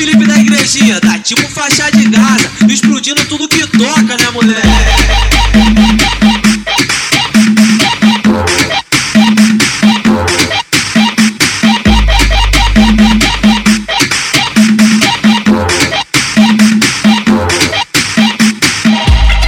Felipe 0.00 0.26
da 0.26 0.38
igrejinha, 0.38 0.98
tá 0.98 1.18
tipo 1.18 1.46
faixa 1.50 1.90
de 1.90 2.08
Gaza, 2.08 2.50
explodindo 2.66 3.22
tudo 3.26 3.46
que 3.46 3.66
toca, 3.66 4.16
né, 4.16 4.30
mulher? 4.32 4.62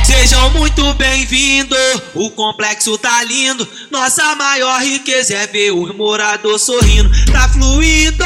Sejam 0.04 0.50
muito 0.50 0.92
bem-vindos, 0.92 1.78
o 2.14 2.30
complexo 2.32 2.98
tá 2.98 3.24
lindo. 3.24 3.66
Nossa 3.90 4.34
maior 4.34 4.82
riqueza 4.82 5.34
é 5.34 5.46
ver 5.46 5.70
os 5.70 5.96
moradores 5.96 6.60
sorrindo. 6.60 7.10
Tá 7.32 7.48
fluindo, 7.48 8.22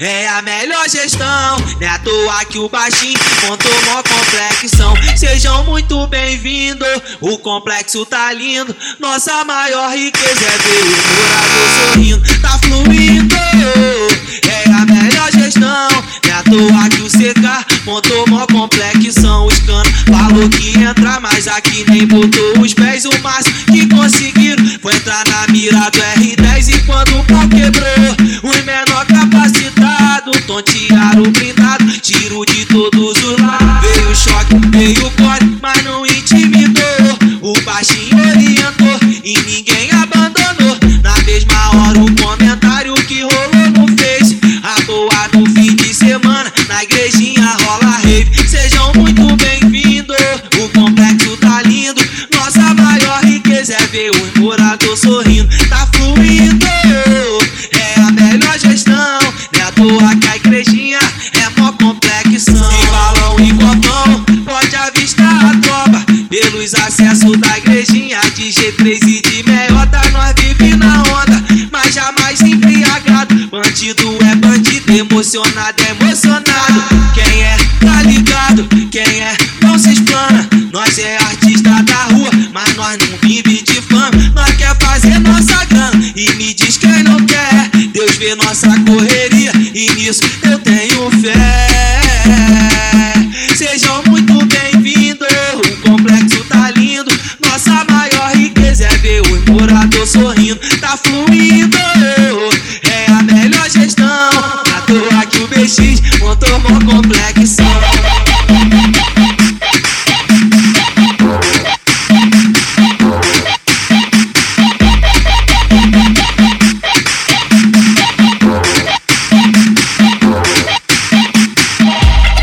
é 0.00 0.28
a 0.28 0.42
melhor 0.42 0.88
gestão. 0.88 1.58
Não 1.80 1.86
é 1.86 1.88
à 1.88 1.98
toa 1.98 2.44
que 2.44 2.58
o 2.58 2.68
baixinho 2.68 3.18
montou 3.48 3.72
mó 3.86 4.02
complexão. 4.02 4.94
Sejam 5.16 5.64
muito 5.64 6.06
bem-vindos, 6.06 6.88
o 7.20 7.38
complexo 7.38 8.04
tá 8.06 8.32
lindo. 8.32 8.74
Nossa 8.98 9.44
maior 9.44 9.94
riqueza 9.94 10.44
é 10.44 10.58
ver 10.58 10.82
os 10.84 11.02
moradores 11.18 11.92
sorrindo. 11.92 12.40
Tá 12.40 12.58
fluindo, 12.58 13.36
é 14.48 14.64
a 14.70 14.86
melhor 14.86 15.30
gestão. 15.32 15.88
Não 16.24 16.30
é 16.30 16.32
à 16.32 16.42
toa 16.42 16.88
que 16.88 17.02
o 17.02 17.08
CK 17.08 17.84
montou 17.84 18.26
mó 18.28 18.46
complexão. 18.46 19.46
Os 19.46 19.58
canos 19.60 19.88
falou 20.06 20.48
que 20.48 20.78
ia 20.78 20.90
entrar, 20.90 21.20
mas 21.20 21.46
aqui 21.48 21.84
nem 21.88 22.06
botou 22.06 22.60
os 22.60 22.74
pés. 22.74 23.04
O 23.04 23.18
máximo 23.20 23.56
que 23.66 23.86
igrejinha 46.82 47.56
rola 47.62 47.98
rave. 47.98 48.48
Sejam 48.48 48.92
muito 48.96 49.36
bem-vindos, 49.36 50.16
o 50.60 50.68
complexo 50.70 51.36
tá 51.36 51.62
lindo. 51.62 52.02
Nossa 52.34 52.74
maior 52.74 53.22
riqueza 53.24 53.74
é 53.74 53.86
ver 53.86 54.10
os 54.10 54.40
moradores 54.40 55.00
sorrindo. 55.00 55.48
Tá 55.68 55.86
fluindo, 55.94 56.66
é 56.66 58.00
a 58.00 58.10
melhor 58.10 58.58
gestão. 58.58 59.18
É 59.52 59.60
à 59.60 59.70
toa 59.72 60.16
que 60.16 60.26
a 60.26 60.36
igrejinha 60.36 60.98
é 61.34 61.60
mó 61.60 61.70
complexão. 61.72 62.68
De 62.68 62.86
balão 62.86 63.36
e 63.38 63.52
copão, 63.52 64.24
pode 64.44 64.74
avistar 64.74 65.46
a 65.46 65.58
tropa. 65.60 66.04
Pelos 66.28 66.74
acessos 66.74 67.36
da 67.38 67.58
igrejinha 67.58 68.20
de 68.34 68.48
G3 68.48 68.98
e 69.06 69.20
de 69.22 69.42
meiota, 69.44 70.00
nós 70.10 70.34
vive 70.36 70.76
na 70.76 71.02
onda, 71.02 71.44
mas 71.70 71.94
jamais 71.94 72.40
embriagado. 72.40 73.46
Bandido 73.48 74.18
é 74.24 74.34
emocionado 74.98 75.82
é 75.82 75.90
emocionado. 75.90 76.82
Quem 77.14 77.42
é, 77.42 77.56
tá 77.80 78.02
ligado? 78.02 78.68
Quem 78.90 79.02
é, 79.02 79.36
não 79.62 79.78
se 79.78 79.92
explana. 79.92 80.48
Nós 80.72 80.98
é 80.98 81.16
artista 81.16 81.70
da 81.82 82.04
rua, 82.14 82.30
mas 82.52 82.74
nós 82.76 82.98
não 82.98 83.18
vive 83.28 83.62
de 83.62 83.80
fama. 83.82 84.10
Nós 84.34 84.54
quer 84.56 84.76
fazer 84.78 85.18
nossa 85.20 85.64
grana 85.66 86.12
e 86.14 86.30
me 86.34 86.54
diz 86.54 86.76
quem 86.76 87.02
não 87.02 87.24
quer. 87.26 87.70
Deus 87.92 88.16
vê 88.16 88.34
nossa 88.34 88.68
correria 88.80 89.52
e 89.74 89.90
nisso 89.94 90.22
eu 90.42 90.58
tenho 90.58 91.10
fé. 91.20 91.68
Sejam 93.56 94.02
muito 94.08 94.44
bem-vindos, 94.46 95.28
o 95.56 95.76
complexo 95.88 96.44
tá 96.48 96.70
lindo. 96.70 97.10
Nossa 97.46 97.84
maior 97.90 98.34
riqueza 98.34 98.84
é 98.84 98.96
ver 98.98 99.22
os 99.22 99.44
moradores 99.44 100.10
sorrindo. 100.10 100.60
Tá 100.80 100.96
fluindo, 100.96 101.31
montou 106.20 106.58
mó 106.60 106.68
complexão. 106.92 107.66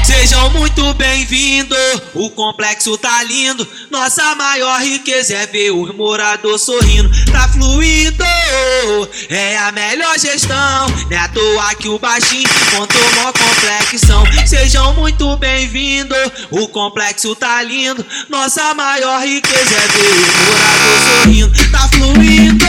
Sejam 0.03 0.49
muito 0.51 0.93
bem-vindos, 0.95 1.77
o 2.13 2.29
complexo 2.31 2.97
tá 2.97 3.23
lindo. 3.23 3.67
Nossa 3.89 4.35
maior 4.35 4.81
riqueza 4.81 5.35
é 5.35 5.45
ver 5.47 5.71
os 5.71 5.95
moradores 5.95 6.61
sorrindo. 6.61 7.09
Tá 7.31 7.47
fluindo, 7.47 8.23
é 9.29 9.57
a 9.57 9.71
melhor 9.71 10.17
gestão. 10.17 10.87
Não 11.09 11.11
é 11.11 11.17
à 11.17 11.27
toa 11.27 11.75
que 11.75 11.89
o 11.89 11.99
baixinho 11.99 12.49
montou 12.73 13.01
mó 13.15 13.31
complexão. 13.31 14.23
Sejam 14.45 14.93
muito 14.93 15.37
bem-vindos, 15.37 16.17
o 16.49 16.67
complexo 16.67 17.35
tá 17.35 17.61
lindo. 17.63 18.05
Nossa 18.29 18.73
maior 18.73 19.21
riqueza 19.21 19.75
é 19.75 19.87
ver 19.87 20.09
os 20.11 20.29
moradores 20.45 21.23
sorrindo. 21.23 21.71
Tá 21.71 21.89
fluindo, 21.89 22.65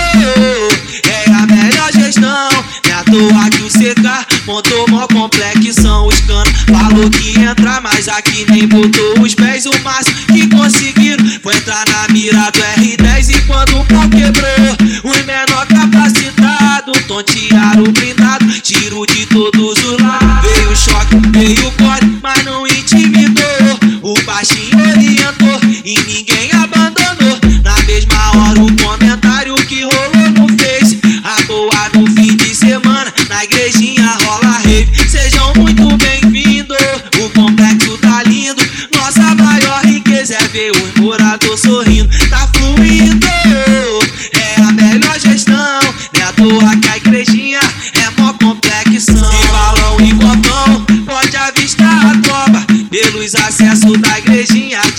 é 1.09 1.31
a 1.31 1.47
melhor 1.47 1.93
gestão. 1.93 2.51
Não 2.85 2.91
é 2.91 2.93
à 2.93 3.05
toa 3.05 3.51
que 3.51 3.62
o 3.62 3.69
CK 3.69 4.45
montou 4.47 4.89
mó 4.89 5.07
complexão. 5.09 6.07
Os 6.07 6.21
canos 6.21 6.53
falou 6.69 7.11
que 7.11 7.39
ia 7.39 7.51
entrar, 7.51 7.81
mas 7.81 8.09
aqui 8.09 8.47
nem 8.51 8.67
botou 8.67 9.21
os 9.21 9.35
pés. 9.35 9.67
O 9.67 9.79
máximo 9.81 10.17
que 10.27 10.49
conseguiram 10.49 11.25
foi 11.43 11.55
entrar 11.57 11.85
na 11.89 12.09
mira 12.12 12.51
do 12.51 12.61
R10. 12.61 13.31
E 13.31 13.41
quando 13.43 13.81
o 13.81 13.85
pau 13.87 14.09
quebrou, 14.09 15.11
os 15.11 15.25
menor 15.25 15.50
capacitado 15.50 15.50
o 17.56 17.93
blindado. 17.93 18.47
Tiro 18.62 19.06
de 19.06 19.27
todos 19.27 19.78
os 19.78 19.99
lados. 20.00 20.50
Veio 20.53 20.77
choque, 20.77 21.16
veio 21.31 21.71
corte, 21.72 22.06
mas 22.22 22.44
não 22.44 22.66
intimidou. 22.66 23.44
O 24.03 24.15
baixinho 24.25 24.78
orientou 24.78 25.61
e 25.84 25.99
ninguém 26.00 26.50
abandonou. 26.53 27.38
Na 27.65 27.75
mesma 27.84 28.31
hora, 28.37 28.61
o 28.61 28.77
comentário 28.77 29.55
que 29.66 29.83
rolou 29.83 30.31
no 30.31 30.49
Face. 30.59 31.00
A 31.25 31.43
boa 31.43 31.88
no 31.94 32.06
fim 32.15 32.37
de 32.37 32.55
semana, 32.55 33.12
na 33.28 33.44
igrejinha 33.44 34.17
rola 34.25 34.59
rave. 34.59 34.88
Sejam 35.09 35.53
muito 35.56 35.97
bem-vindos, 35.97 36.77
o 37.22 37.31
complexo 37.31 37.99
tá 37.99 38.22
lindo. 38.25 38.62
Nossa 38.94 39.34
maior 39.34 39.84
riqueza 39.84 40.34
é 40.34 40.49
ver 40.49 40.72
os 40.72 41.00
moradores 41.00 41.61
sorrindo. 41.61 42.09
Tá 42.28 42.49
fluindo, 42.55 43.27
é 44.32 44.62
a 44.62 44.72
melhor 44.72 45.19
gestão. 45.19 45.81
É 46.15 46.22
à 46.22 46.32
toa 46.32 46.77
que 46.77 46.90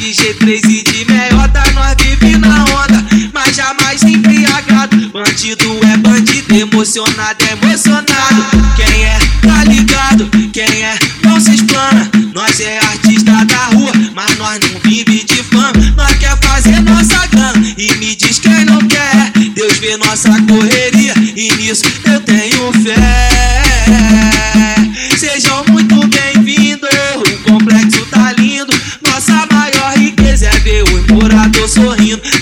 de 0.02 0.10
G3 0.16 0.62
e 0.68 0.84
de 0.84 1.06
meiota, 1.06 1.62
nós 1.76 1.96
vive 2.02 2.36
na 2.40 2.64
onda, 2.64 3.06
mas 3.32 3.56
jamais 3.56 4.02
embriagado. 4.02 4.98
Bandido 5.10 5.80
é 5.94 5.98
bandido, 5.98 6.56
emocionado 6.56 7.46
é 7.48 7.52
emocionado. 7.52 8.44
Quem 8.76 9.04
é, 9.04 9.20
tá 9.44 9.64
ligado? 9.66 10.28
Quem 10.52 10.64
é, 10.64 10.98
não 11.24 11.40
se 11.40 11.54
explana. 11.54 12.10
Nós 12.34 12.60
é 12.62 12.80
artista 12.80 13.46
da 13.46 13.66
rua, 13.66 13.92
mas 14.16 14.36
nós 14.40 14.60
não 14.62 14.80
vive 14.80 15.24
de 15.24 15.44
fama. 15.44 15.72
Nós 15.96 16.18
quer 16.18 16.36
fazer 16.38 16.82
nossa 16.82 17.28
grana 17.28 17.64
e 17.78 17.94
me 17.98 18.16
diz 18.16 18.40
quem 18.40 18.66
não 18.66 18.80
quer. 18.88 19.32
Deus 19.54 19.78
vê 19.78 19.98
nossa 19.98 20.30
correria 20.48 20.81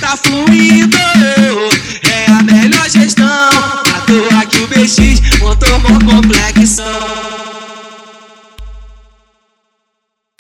tá 0.10 0.18
fluindo. 0.18 1.19